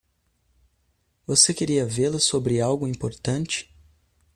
Você 1.27 1.53
queria 1.53 1.85
vê-la 1.85 2.17
sobre 2.17 2.59
algo 2.59 2.87
importante? 2.87 3.69